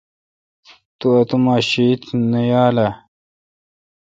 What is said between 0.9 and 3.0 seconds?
تو اوتو شیت نہ یال اؘ۔